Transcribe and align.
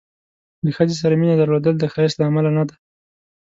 د 0.63 0.67
ښځې 0.75 0.95
سره 1.01 1.13
مینه 1.19 1.35
درلودل 1.37 1.75
د 1.77 1.83
ښایست 1.93 2.17
له 2.17 2.25
امله 2.29 2.49
نه 2.57 2.63
ده. 2.67 2.75